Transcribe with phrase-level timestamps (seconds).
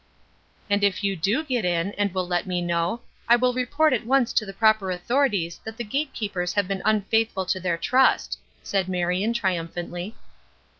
[0.67, 4.03] "And if you do get in, and will let me know, I will report at
[4.03, 8.39] once to the proper authorities that the gate keepers have been unfaithful to their trust,"
[8.63, 10.15] said Marion, triumphantly.